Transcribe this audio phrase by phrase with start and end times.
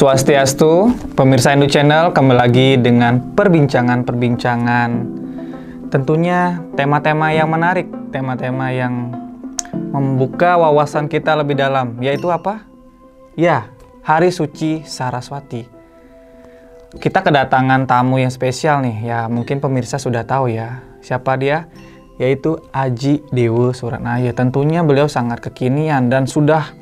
[0.00, 4.90] Swastiastu, pemirsa Indo Channel kembali lagi dengan perbincangan-perbincangan
[5.92, 9.12] tentunya tema-tema yang menarik, tema-tema yang
[9.92, 12.64] membuka wawasan kita lebih dalam, yaitu apa?
[13.36, 15.68] Ya, Hari Suci Saraswati.
[16.96, 20.80] Kita kedatangan tamu yang spesial nih, ya mungkin pemirsa sudah tahu ya.
[21.04, 21.68] Siapa dia?
[22.16, 24.32] Yaitu Aji Dewa Suratnaya.
[24.32, 26.72] Tentunya beliau sangat kekinian dan sudah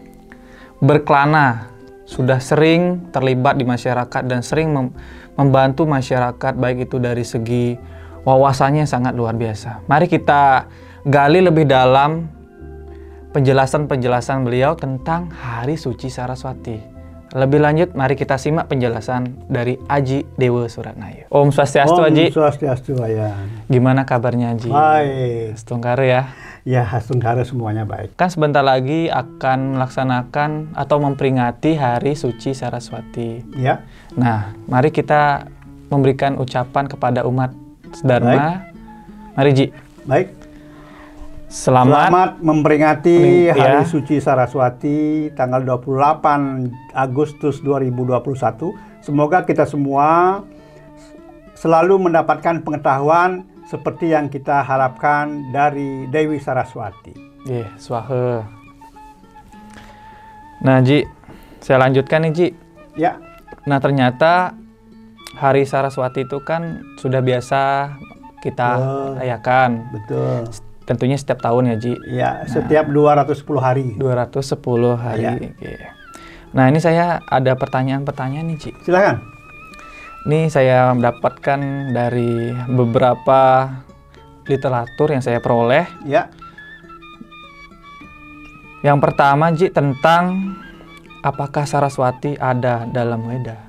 [0.79, 1.75] berkelana,
[2.09, 4.97] sudah sering terlibat di masyarakat dan sering mem
[5.37, 7.77] membantu masyarakat baik itu dari segi
[8.25, 9.85] wawasannya sangat luar biasa.
[9.87, 10.67] Mari kita
[11.05, 12.27] gali lebih dalam
[13.37, 16.98] penjelasan-penjelasan beliau tentang Hari Suci Saraswati.
[17.39, 21.31] Lebih lanjut, mari kita simak penjelasan dari Aji Dewa Suratnaya.
[21.31, 22.27] Om Swastiastu Om Aji.
[22.35, 23.63] Swastiastu Wayan.
[23.71, 24.67] Gimana kabarnya Aji?
[24.67, 25.55] Baik.
[25.55, 26.23] Setungkare ya.
[26.67, 28.19] Ya, Hastunggara semuanya baik.
[28.19, 33.47] Kan sebentar lagi akan melaksanakan atau memperingati Hari Suci Saraswati.
[33.55, 33.87] Ya,
[34.19, 35.47] Nah, mari kita
[35.95, 37.55] memberikan ucapan kepada umat
[38.03, 38.67] Dharma.
[39.39, 39.67] Mari Ji.
[40.11, 40.48] baik.
[41.49, 42.13] Selamat.
[42.13, 43.89] Selamat memperingati Pening- Hari ya.
[43.89, 48.77] Suci Saraswati tanggal 28 Agustus 2021.
[49.01, 50.45] Semoga kita semua
[51.57, 57.17] selalu mendapatkan pengetahuan seperti yang kita harapkan dari Dewi Saraswati.
[57.45, 58.45] Iya, swahe.
[60.61, 61.09] Nah, Ji,
[61.59, 62.49] saya lanjutkan nih, Ji.
[62.95, 63.17] Ya,
[63.65, 64.53] Nah, ternyata
[65.35, 67.93] Hari Saraswati itu kan sudah biasa
[68.41, 69.09] kita Betul.
[69.17, 69.71] rayakan.
[69.93, 70.68] betul.
[70.89, 71.93] Tentunya setiap tahun ya, Ji.
[72.09, 73.93] Ya, setiap 210 hari.
[74.01, 75.21] 210 hari.
[75.21, 75.33] Iya.
[75.37, 75.73] Oke.
[76.57, 78.71] Nah, ini saya ada pertanyaan-pertanyaan nih, Ci.
[78.89, 79.21] Silakan.
[80.25, 83.69] Ini saya mendapatkan dari beberapa
[84.49, 85.85] literatur yang saya peroleh.
[86.09, 86.33] Ya,
[88.81, 90.57] Yang pertama, Ji, tentang
[91.21, 93.61] apakah Saraswati ada dalam Weda.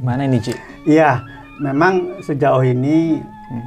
[0.00, 0.54] Gimana ini, Ji?
[0.88, 1.22] Iya,
[1.62, 3.22] memang sejauh ini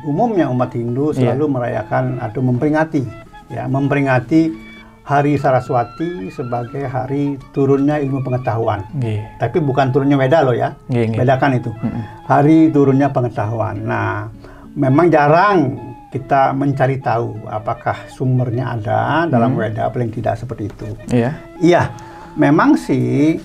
[0.07, 3.03] umumnya umat Hindu selalu merayakan atau memperingati,
[3.51, 4.67] ya, memperingati
[5.07, 8.83] Hari Saraswati sebagai hari turunnya ilmu pengetahuan.
[8.91, 9.39] Nggih.
[9.39, 11.19] Tapi bukan turunnya Weda loh ya, Nggih, nggih.
[11.23, 11.71] bedakan itu.
[12.27, 13.87] Hari turunnya pengetahuan.
[13.87, 14.27] Nah,
[14.75, 15.79] memang jarang
[16.11, 20.87] kita mencari tahu apakah sumbernya ada dalam Weda, paling tidak seperti itu.
[21.07, 21.31] Iya.
[21.63, 21.83] Iya,
[22.35, 23.39] memang sih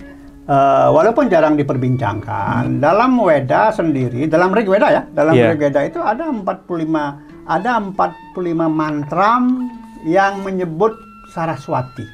[0.53, 5.57] eh, walaupun jarang diperbincangkan, dalam Weda sendiri, dalam Rig Weda ya, dalam Iya.
[5.57, 7.17] Rig Weda itu ada 45
[7.49, 9.73] ada 45 mantram
[10.05, 10.95] yang menyebut
[11.33, 12.07] Saraswati.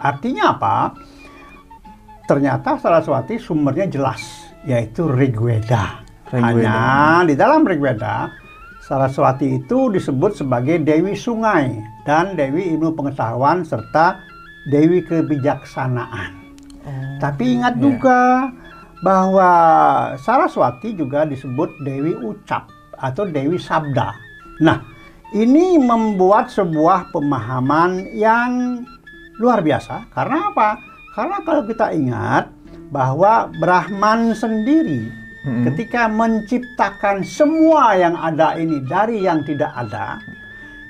[0.00, 0.76] Artinya apa?
[2.24, 4.20] Ternyata Saraswati sumbernya jelas,
[4.64, 6.00] yaitu Rigveda.
[6.32, 6.72] Rigveda.
[6.72, 8.32] Hanya di dalam Rigveda,
[8.80, 11.72] Saraswati itu disebut sebagai Dewi Sungai
[12.08, 14.20] dan Dewi Ilmu Pengetahuan serta
[14.68, 16.43] Dewi Kebijaksanaan.
[17.20, 17.82] Tapi ingat Iya.
[17.82, 18.20] juga
[19.00, 19.50] bahwa
[20.20, 24.12] Saraswati juga disebut Dewi Ucap atau Dewi Sabda.
[24.64, 24.80] Nah,
[25.34, 28.80] ini membuat sebuah pemahaman yang
[29.42, 30.08] luar biasa.
[30.14, 30.78] Karena apa?
[31.12, 32.48] Karena kalau kita ingat
[32.94, 35.10] bahwa Brahman sendiri
[35.42, 35.66] Mm-mm.
[35.68, 40.22] ketika menciptakan semua yang ada ini dari yang tidak ada,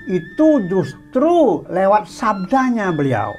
[0.04, 3.32] itu justru lewat sabdanya beliau.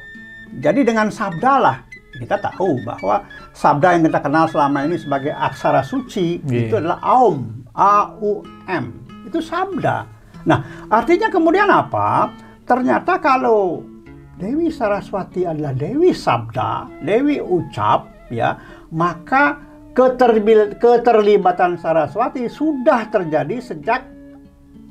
[0.57, 1.84] Jadi dengan sabdalah
[2.15, 6.59] kita tahu bahwa sabda yang kita kenal selama ini sebagai aksara suci Iya.
[6.69, 8.85] itu adalah aum, a u m.
[9.27, 10.07] Itu sabda.
[10.45, 12.29] Nah, artinya kemudian apa?
[12.63, 13.81] Ternyata kalau
[14.35, 18.59] Dewi Saraswati adalah Dewi Sabda, Dewi Ucap, ya,
[18.91, 19.57] maka
[19.95, 24.03] keterbil- keterlibatan Saraswati sudah terjadi sejak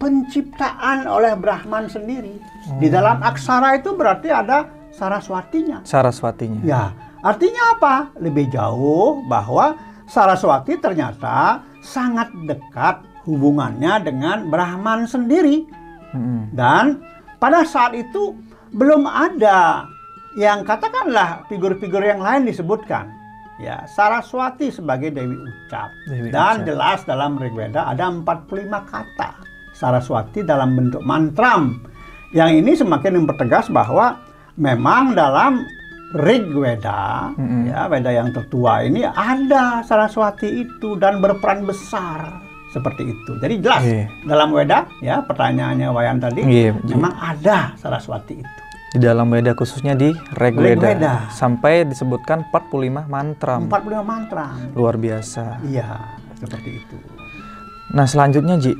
[0.00, 2.40] penciptaan oleh Brahman sendiri.
[2.80, 5.84] Di dalam aksara itu berarti ada Saraswatinya.
[5.84, 6.62] Saraswatinya.
[6.64, 6.90] Ya,
[7.24, 7.94] artinya apa?
[8.20, 9.74] Lebih jauh bahwa
[10.04, 15.64] Saraswati ternyata sangat dekat hubungannya dengan Brahman sendiri.
[16.12, 16.52] Mm-mm.
[16.52, 17.00] Dan
[17.40, 18.36] pada saat itu
[18.76, 19.88] belum ada
[20.36, 23.10] yang katakanlah figur-figur yang lain disebutkan.
[23.62, 25.88] Ya, Saraswati sebagai Dewi Ucap.
[26.10, 26.66] Dewi Dan Ucap.
[26.66, 28.50] jelas dalam Rigveda ada 45
[28.90, 29.30] kata
[29.74, 31.78] Saraswati dalam bentuk mantram.
[32.34, 34.18] Yang ini semakin mempertegas bahwa
[34.58, 35.62] memang dalam
[36.14, 37.66] Rigveda, Mm-mm.
[37.66, 42.38] ya Veda yang tertua ini ada Saraswati itu dan berperan besar
[42.70, 43.32] seperti itu.
[43.36, 44.06] Jadi jelas Iya.
[44.24, 46.70] dalam Weda ya pertanyaannya Wayan tadi Ji.
[46.88, 48.60] memang ada Saraswati itu.
[48.90, 50.94] Di dalam Weda khususnya di Rigveda.
[50.94, 51.12] Rigveda.
[51.28, 53.58] Sampai disebutkan 45 mantra.
[53.58, 54.54] 45 mantra.
[54.70, 55.58] Luar biasa.
[55.66, 55.98] Iya,
[56.32, 56.96] seperti itu.
[57.90, 58.70] Nah, selanjutnya Ji,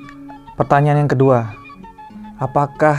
[0.55, 1.51] pertanyaan yang kedua.
[2.37, 2.95] Apakah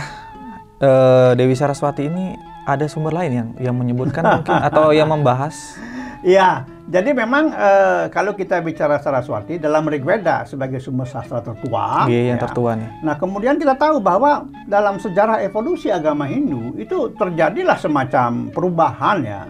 [0.77, 2.35] eh, Dewi Saraswati ini
[2.65, 5.77] ada sumber lain yang yang menyebutkan mungkin atau yang membahas
[6.25, 12.33] Iya, jadi memang eh, kalau kita bicara Saraswati dalam Rigveda sebagai sumber sastra tertua, Iya,
[12.33, 12.49] yang ya.
[12.49, 12.89] tertua nih.
[13.05, 19.41] Nah, kemudian kita tahu bahwa dalam sejarah evolusi agama Hindu itu terjadilah semacam perubahan ya.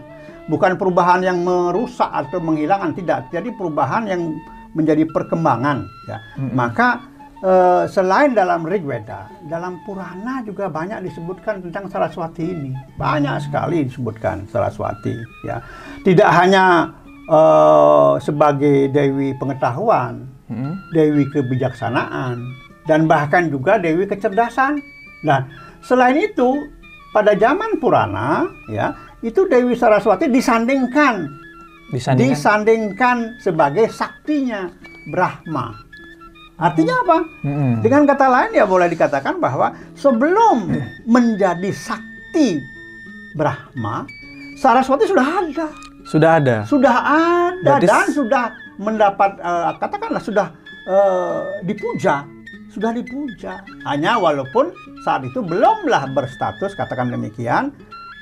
[0.52, 3.32] Bukan perubahan yang merusak atau menghilangkan, tidak.
[3.32, 4.36] Jadi perubahan yang
[4.76, 6.20] menjadi perkembangan ya.
[6.52, 12.72] Maka eh, selain dalam Rigveda, dalam Purana juga banyak disebutkan tentang Saraswati ini.
[12.96, 15.60] Banyak sekali disebutkan Saraswati ya.
[16.04, 16.92] Tidak hanya
[17.26, 20.74] eh, sebagai dewi pengetahuan, Mm-mm.
[20.94, 22.38] Dewi kebijaksanaan,
[22.86, 24.78] dan bahkan juga Dewi kecerdasan.
[25.26, 25.42] Nah,
[25.82, 26.62] selain itu,
[27.10, 28.94] pada zaman Purana, ya,
[29.24, 31.26] itu Dewi Saraswati disandingkan,
[31.90, 32.30] Disandingkan.
[32.34, 34.70] disandingkan sebagai saktinya
[35.10, 35.85] Brahma.
[36.56, 37.18] Artinya apa?
[37.44, 37.84] Mm-mm.
[37.84, 40.72] Dengan kata lain ya boleh dikatakan bahwa sebelum
[41.04, 42.64] menjadi sakti
[43.36, 44.08] Brahma,
[44.56, 45.66] Saraswati sudah ada
[46.08, 46.56] Sudah ada.
[46.64, 48.44] sudah ada Berarti dan sudah
[48.80, 50.48] mendapat eh, katakanlah sudah
[50.88, 52.24] eh, dipuja
[52.72, 54.68] sudah dipuja hanya walaupun
[55.00, 57.72] saat itu belumlah berstatus katakan demikian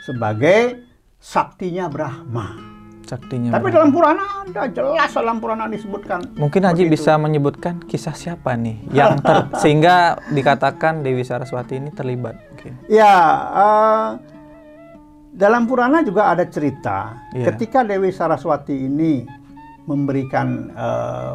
[0.07, 0.79] sebagai
[1.19, 2.74] saktinya Brahma
[3.05, 3.53] Saktinya.
[3.53, 8.81] tapi dalam Purana ada jelas dalam Purana disebutkan Mungkin Haji bisa menyebutkan kisah siapa nih
[8.91, 12.35] yang ter- sehingga dikatakan Dewi Saraswati ini terlibat.
[12.51, 12.73] Mungkin.
[12.89, 13.15] Ya,
[13.53, 14.09] eh,
[15.31, 17.53] dalam Purana juga ada cerita Iya.
[17.53, 19.27] ketika Dewi Saraswati ini
[19.85, 21.35] memberikan eh,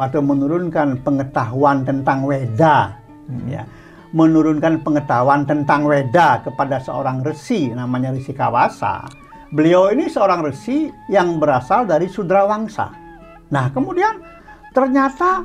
[0.00, 2.96] atau menurunkan pengetahuan tentang Weda,
[3.44, 3.68] ya,
[4.10, 9.04] menurunkan pengetahuan tentang Weda kepada seorang resi namanya Risi Kawasa.
[9.50, 12.94] Beliau ini seorang resi yang berasal dari Sudrawangsa.
[13.50, 14.22] Nah, kemudian
[14.70, 15.42] ternyata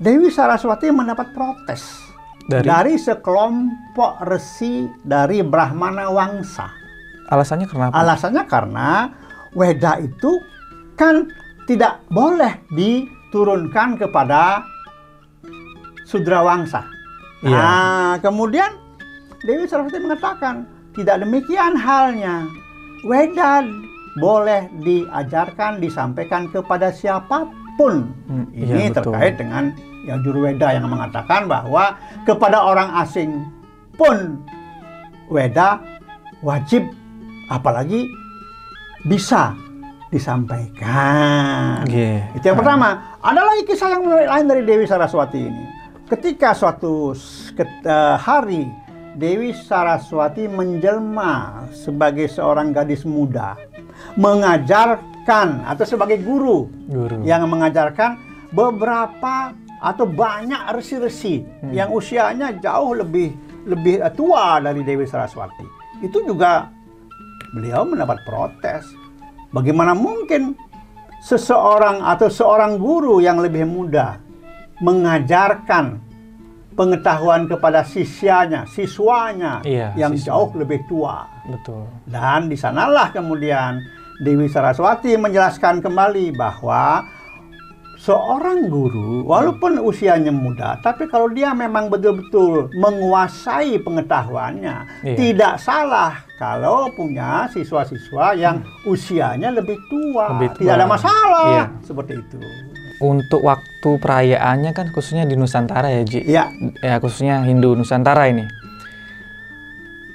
[0.00, 2.00] Dewi Saraswati mendapat protes
[2.48, 2.64] Dari?
[2.64, 6.72] dari sekelompok resi dari Brahmana Wangsa.
[7.28, 7.92] Alasannya kenapa?
[7.92, 9.12] Alasannya karena
[9.52, 10.40] Weda itu
[10.96, 11.28] kan
[11.68, 14.64] tidak boleh diturunkan kepada
[16.08, 16.88] Sudrawangsa.
[17.44, 17.52] Iya.
[17.52, 18.80] Nah, kemudian
[19.44, 20.64] Dewi Saraswati mengatakan
[20.96, 22.48] tidak demikian halnya.
[23.04, 23.60] Weda
[24.16, 27.44] boleh diajarkan, disampaikan kepada siapa
[27.76, 28.08] pun.
[28.26, 29.12] Hmm, Ini iya, betul.
[29.12, 29.74] terkait dengan
[30.04, 33.44] yang Jurweda yang mengatakan bahwa kepada orang asing
[33.96, 34.40] pun
[35.28, 35.80] Weda
[36.44, 36.84] wajib
[37.48, 38.04] apalagi
[39.04, 39.56] bisa
[40.08, 41.84] disampaikan.
[41.88, 42.28] Iya.
[42.36, 43.16] Itu yang pertama.
[43.20, 45.64] Ada lagi kisah yang menarik lain dari Dewi Saraswati ini.
[46.04, 47.16] Ketika suatu
[47.56, 48.68] ket- eh, hari
[49.14, 53.54] Dewi Saraswati menjelma sebagai seorang gadis muda,
[54.18, 57.22] mengajarkan atau sebagai guru Guru.
[57.22, 58.18] yang mengajarkan
[58.50, 63.36] beberapa atau banyak resi-resi yang usianya jauh lebih
[63.68, 65.66] lebih eh, tua dari Dewi Saraswati.
[66.04, 66.68] Itu juga
[67.56, 68.84] beliau mendapat protes.
[69.54, 70.58] Bagaimana mungkin
[71.24, 74.20] seseorang atau seorang guru yang lebih muda
[74.82, 76.03] mengajarkan
[76.74, 80.26] pengetahuan kepada siswanya, siswanya Iya, yang siswa.
[80.34, 81.26] jauh lebih tua.
[81.46, 81.86] Betul.
[82.04, 83.78] Dan di sanalah kemudian
[84.20, 87.02] Dewi Saraswati menjelaskan kembali bahwa
[87.96, 95.16] seorang guru walaupun usianya muda, tapi kalau dia memang betul-betul menguasai pengetahuannya, Iya.
[95.16, 100.26] tidak salah kalau punya siswa-siswa yang usianya lebih tua.
[100.26, 100.32] Hmm.
[100.36, 100.60] Lebih tua.
[100.60, 101.46] Tidak ada masalah.
[101.48, 101.64] Iya.
[101.80, 102.38] Seperti itu.
[103.04, 106.24] Untuk waktu perayaannya kan khususnya di Nusantara ya, Ji.
[106.24, 106.48] Ya,
[106.80, 108.48] Ya, khususnya Hindu Nusantara ini.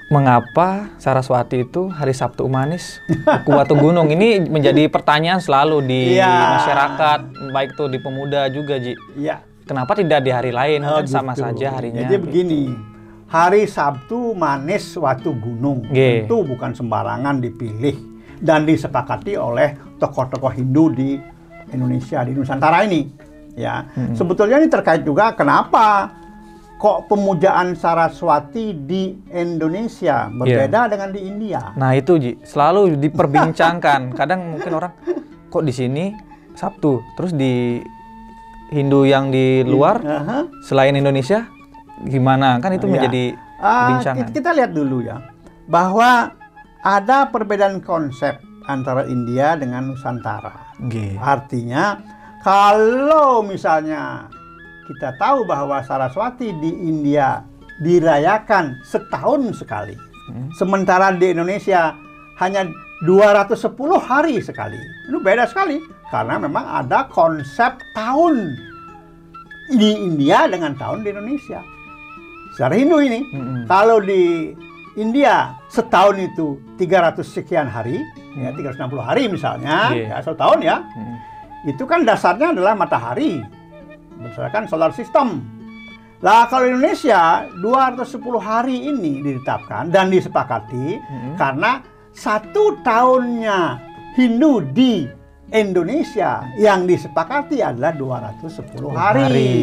[0.09, 2.97] Mengapa Saraswati itu hari Sabtu Manis
[3.45, 4.09] ke Batu Gunung?
[4.09, 6.57] Ini menjadi pertanyaan selalu di Iya.
[6.57, 7.19] masyarakat,
[7.53, 8.97] baik tuh di pemuda juga, Ji.
[9.15, 9.45] ya.
[9.69, 10.81] Kenapa tidak di hari lain?
[10.81, 11.45] Oh, kan sama gitu.
[11.45, 12.01] saja harinya.
[12.01, 12.73] Jadi begini,
[13.29, 16.25] hari Sabtu manis Watu Gunung Oke.
[16.25, 17.93] itu bukan sembarangan dipilih
[18.41, 21.21] dan disepakati oleh tokoh-tokoh Hindu di
[21.71, 23.01] Indonesia di Nusantara ini.
[23.57, 23.83] Ya,
[24.15, 26.15] sebetulnya ini terkait juga kenapa
[26.79, 31.75] kok pemujaan Saraswati di Indonesia berbeda dengan di India.
[31.75, 34.15] Nah itu Ji, selalu diperbincangkan.
[34.15, 34.93] Kadang mungkin orang
[35.51, 36.15] kok di sini
[36.55, 37.83] Sabtu, terus di
[38.71, 40.47] Hindu yang di luar Aha.
[40.63, 41.43] selain Indonesia
[42.05, 42.63] gimana?
[42.63, 42.93] Kan itu Iya.
[42.95, 43.23] menjadi
[43.59, 44.31] Ah, bincangan.
[44.31, 45.19] kita lihat dulu ya,
[45.67, 46.31] bahwa
[46.79, 50.77] ada perbedaan konsep antara India dengan Nusantara.
[50.77, 51.17] Oke.
[51.17, 51.97] Artinya,
[52.45, 54.29] kalau misalnya
[54.85, 57.41] kita tahu bahwa Saraswati di India
[57.81, 59.97] dirayakan setahun sekali,
[60.53, 61.97] sementara di Indonesia
[62.37, 62.69] hanya
[63.03, 64.79] 210 hari sekali.
[65.07, 65.79] Itu beda sekali
[66.11, 68.55] karena memang ada konsep tahun
[69.75, 71.61] di India dengan tahun di Indonesia.
[72.57, 73.69] Secara Hindu ini, Mm-mm.
[73.69, 74.51] kalau di
[74.99, 78.03] India setahun itu 300 sekian hari,
[78.35, 78.59] ya Hmm.
[78.59, 80.11] 360 hari misalnya, Iya.
[80.11, 80.77] ya setahun ya.
[80.83, 81.15] Hmm.
[81.65, 83.39] Itu kan dasarnya adalah matahari
[84.19, 85.39] berdasarkan solar system.
[86.19, 91.33] Lah kalau Indonesia 210 hari ini ditetapkan dan disepakati Hmm.
[91.39, 91.79] karena
[92.11, 93.79] satu tahunnya
[94.19, 95.07] Hindu di
[95.49, 99.23] Indonesia yang disepakati adalah 210 hari.
[99.23, 99.53] Hari.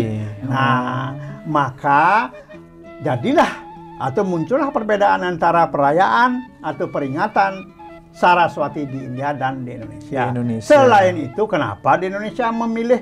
[0.48, 1.12] Nah,
[1.44, 2.32] maka
[3.04, 3.52] jadilah
[3.96, 7.72] atau muncullah perbedaan antara perayaan atau peringatan
[8.16, 10.32] Saraswati di India dan di Indonesia.
[10.32, 10.68] Di Indonesia.
[10.72, 13.00] Selain itu, kenapa di Indonesia memilih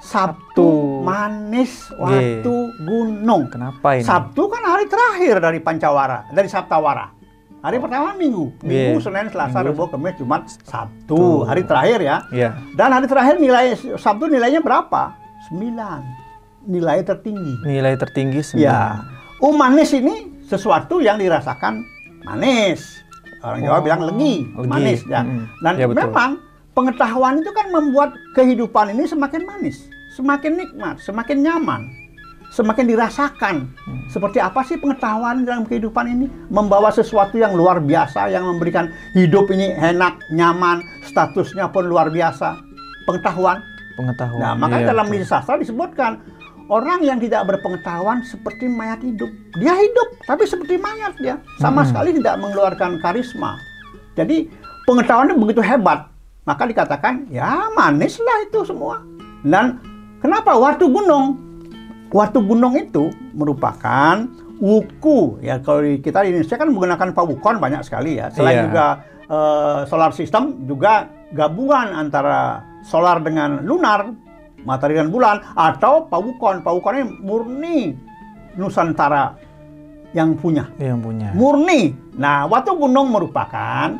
[0.00, 0.70] Sabtu Sabtu.
[1.04, 3.46] manis waktu gunung?
[3.52, 4.02] Kenapa ini?
[4.02, 7.12] Sabtu kan hari terakhir dari Pancawara, dari Saptawara.
[7.60, 9.04] Hari pertama Minggu, Minggu, Iya.
[9.04, 9.60] Senin, Selasa.
[9.60, 11.12] Rabu, Kamis, Jumat, Sabtu.
[11.12, 11.38] Tuh.
[11.44, 12.16] Hari terakhir ya.
[12.32, 12.50] Iya.
[12.72, 15.12] Dan hari terakhir nilai Sabtu nilainya berapa?
[15.52, 16.00] 9.
[16.64, 17.60] Nilai tertinggi.
[17.68, 18.64] Nilai tertinggi sembilan.
[18.64, 19.19] Ya.
[19.40, 21.80] Um manis ini sesuatu yang dirasakan
[22.24, 23.00] manis.
[23.40, 24.68] Orang Jawa Oh, bilang legi, legi.
[24.68, 25.24] manis ya.
[25.24, 25.48] Mm-mm.
[25.64, 26.12] Dan Ya, betul.
[26.12, 26.30] memang
[26.76, 29.80] pengetahuan itu kan membuat kehidupan ini semakin manis,
[30.12, 31.88] semakin nikmat, semakin nyaman,
[32.52, 33.56] semakin dirasakan.
[33.80, 34.00] Hmm.
[34.12, 36.28] Seperti apa sih pengetahuan dalam kehidupan ini?
[36.52, 42.60] Membawa sesuatu yang luar biasa yang memberikan hidup ini enak, nyaman, statusnya pun luar biasa.
[43.08, 44.40] Pengetahuan Pengetahuan.
[44.40, 45.28] Nah, makanya Iya, dalam betul.
[45.28, 46.20] sastra disebutkan
[46.70, 49.28] orang yang tidak berpengetahuan seperti mayat hidup.
[49.58, 51.42] Dia hidup, tapi seperti mayat dia.
[51.58, 51.90] Sama Hmm.
[51.90, 53.58] sekali tidak mengeluarkan karisma.
[54.14, 54.46] Jadi
[54.86, 56.06] pengetahuannya begitu hebat.
[56.46, 59.02] Maka dikatakan, ya manislah itu semua.
[59.42, 59.82] Dan
[60.22, 60.54] kenapa?
[60.56, 61.36] Waktu gunung.
[62.10, 64.26] Waktu gunung itu merupakan
[64.58, 65.38] wuku.
[65.42, 68.30] Ya kalau kita di Indonesia kan menggunakan pawukon banyak sekali ya.
[68.30, 68.64] Selain Iya.
[68.70, 68.86] juga
[69.30, 74.10] eh, solar system juga gabungan antara solar dengan lunar,
[74.64, 76.06] matahari dan bulan atau.
[76.08, 76.62] Pawukon
[76.96, 77.78] ini murni
[78.58, 79.36] Nusantara
[80.10, 80.66] yang punya.
[80.76, 81.28] Yang punya.
[81.34, 81.94] Murni.
[82.18, 83.94] Nah, Watu Gunung merupakan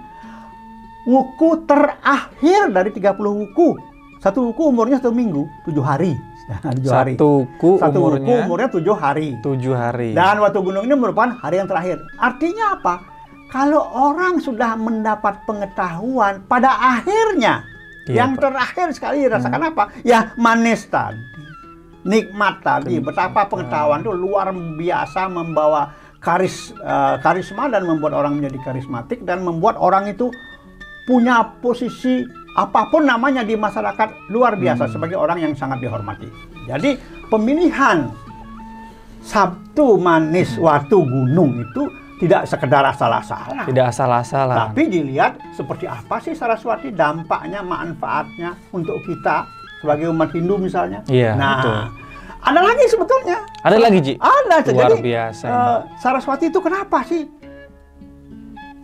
[1.06, 3.78] wuku terakhir dari 30 wuku.
[4.20, 6.12] Satu wuku umurnya satu minggu, tujuh hari.
[6.76, 7.14] tujuh hari.
[7.16, 9.28] Satu ku Satu wuku umurnya umurnya tujuh hari.
[9.40, 10.10] tujuh hari.
[10.12, 12.02] Dan Watu Gunung ini merupakan hari yang terakhir.
[12.18, 12.94] Artinya apa?
[13.50, 17.66] Kalau orang sudah mendapat pengetahuan pada akhirnya,
[18.06, 18.40] Iya, yang Pak.
[18.48, 19.84] terakhir sekali dirasakan apa?
[20.00, 21.20] Ya manis tadi,
[22.02, 22.96] nikmat tadi.
[22.96, 23.06] Kenikmatan.
[23.06, 29.40] Betapa pengetahuan itu luar biasa membawa karis eh, karisma dan membuat orang menjadi karismatik dan
[29.40, 30.28] membuat orang itu
[31.04, 32.22] punya posisi
[32.54, 34.92] apa pun namanya di masyarakat luar biasa Hmm.
[34.92, 36.28] sebagai orang yang sangat dihormati.
[36.66, 38.10] Jadi pemilihan
[39.20, 40.64] Sabtu manis Hmm.
[40.64, 41.82] waktu gunung itu
[42.20, 43.64] tidak sekedar asal-asalan.
[43.64, 44.56] Tidak asal-asalan.
[44.68, 49.48] Tapi dilihat seperti apa sih Saraswati dampaknya, manfaatnya untuk kita
[49.80, 51.00] sebagai umat Hindu misalnya.
[51.08, 51.80] Iya, nah, betul.
[52.44, 53.38] ada lagi sebetulnya.
[53.64, 54.14] Ada lagi, Ji?
[54.20, 54.56] Ada.
[54.68, 57.24] Luar Jadi, biasa eh, Saraswati itu kenapa sih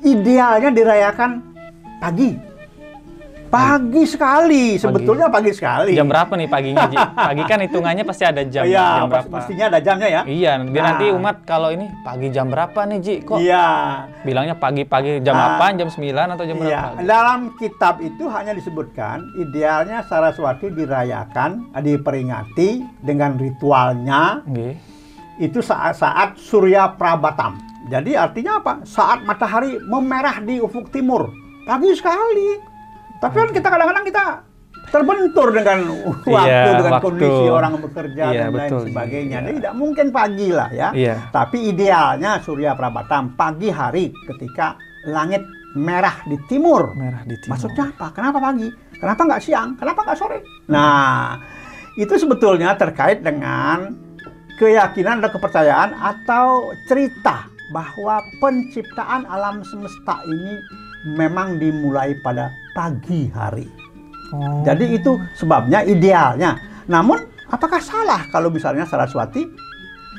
[0.01, 1.31] idealnya dirayakan
[2.01, 2.46] pagi?
[3.57, 5.97] Pagi sekali, sebetulnya pagi sekali.
[5.97, 6.97] Jam berapa nih paginya, Ji?
[7.17, 9.29] Pagi kan hitungannya pasti ada jam, Iya, jam berapa.
[9.33, 10.23] mestinya ada jamnya ya.
[10.23, 10.89] Iya, biar Nah.
[10.93, 13.15] nanti umat kalau ini pagi jam berapa nih, Ji?
[13.25, 13.67] Kok Iya.
[14.23, 15.57] bilangnya pagi-pagi jam Ah.
[15.57, 17.01] 8, jam 9 atau jam Iya, berapa?
[17.03, 22.69] dalam kitab itu hanya disebutkan idealnya Saraswati dirayakan, diperingati
[23.01, 24.75] dengan ritualnya Nggih.
[25.39, 27.57] itu saat-saat Surya Prabatam.
[27.87, 28.83] Jadi artinya apa?
[28.83, 31.31] Saat matahari memerah di ufuk timur.
[31.65, 32.76] Pagi sekali.
[33.17, 34.25] Tapi kan kita kadang-kadang kita
[34.87, 37.05] terbentur dengan waktu, Iya, dengan waktu.
[37.11, 38.79] kondisi orang bekerja Iya, dan betul.
[38.79, 39.37] lain sebagainya.
[39.37, 39.45] Iya.
[39.45, 40.89] Jadi tidak mungkin pagi lah ya.
[40.95, 41.15] Iya.
[41.35, 44.79] Tapi idealnya Surya Prabatam pagi hari ketika
[45.11, 45.43] langit
[45.75, 46.95] merah di timur.
[46.95, 47.59] Merah di timur.
[47.59, 48.07] Maksudnya apa?
[48.15, 48.69] Kenapa pagi?
[48.97, 49.69] Kenapa nggak siang?
[49.77, 50.39] Kenapa nggak sore?
[50.73, 51.37] Nah,
[51.99, 53.93] itu sebetulnya terkait dengan
[54.57, 57.45] keyakinan dan kepercayaan atau cerita
[57.75, 60.55] bahwa penciptaan alam semesta ini
[61.13, 63.65] memang dimulai pada pagi hari.
[64.37, 64.61] Oh.
[64.69, 66.61] Jadi itu sebabnya idealnya.
[66.85, 69.49] Namun, apakah salah kalau misalnya Saraswati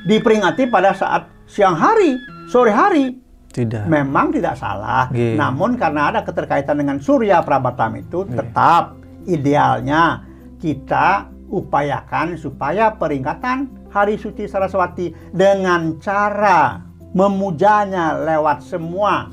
[0.09, 2.17] diperingati pada saat siang hari,
[2.49, 3.27] sore hari?
[3.57, 3.89] tidak.
[3.89, 5.09] Memang tidak salah.
[5.09, 8.93] Namun karena ada keterkaitan dengan Surya Prabatam itu tetap
[9.25, 10.21] idealnya
[10.61, 16.85] kita upayakan supaya peringatan Hari Suci Saraswati dengan cara
[17.17, 19.31] memujanya lewat semua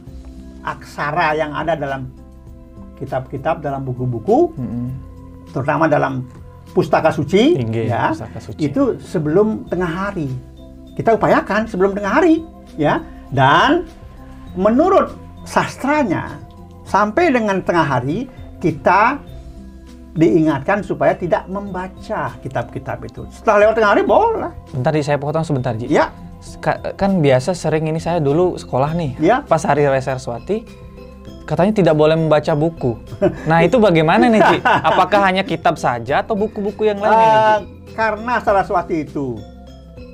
[0.65, 2.09] aksara yang ada dalam
[2.97, 4.87] kitab-kitab dalam buku-buku Mm-mm.
[5.51, 6.25] terutama dalam
[6.73, 8.59] pustaka suci Inggih, ya pustaka suci.
[8.61, 10.31] itu sebelum tengah hari
[10.95, 12.43] kita upayakan sebelum tengah hari
[12.75, 13.87] ya dan
[14.55, 16.39] menurut sastranya
[16.87, 18.27] sampai dengan tengah hari
[18.59, 19.19] kita
[20.15, 25.75] diingatkan supaya tidak membaca kitab-kitab itu setelah lewat tengah hari boleh Bentar, saya potong sebentar,
[25.75, 25.91] Ji.
[25.91, 26.15] ya
[26.61, 29.17] Ka- kan biasa sering ini saya dulu sekolah nih.
[29.17, 29.41] Ya.
[29.41, 30.61] Pas hari Raya Saraswati
[31.45, 32.97] katanya tidak boleh membaca buku.
[33.51, 34.59] Nah, itu bagaimana nih, Ji?
[34.63, 37.27] Apakah hanya kitab saja atau buku-buku yang lain Ji?
[37.27, 37.59] Eh,
[37.93, 39.37] karena Saraswati itu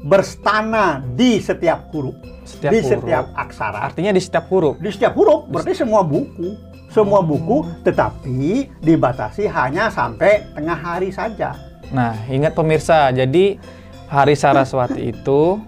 [0.01, 2.93] berstana di setiap huruf, Setiap di huruf.
[2.99, 4.75] setiap aksara, Artinya di setiap huruf.
[4.79, 6.57] di setiap huruf berarti semua buku,
[6.89, 11.53] semua buku, tetapi dibatasi hanya sampai tengah hari saja.
[11.91, 13.59] Nah, ingat pemirsa, jadi
[14.07, 15.59] Hari Saraswati itu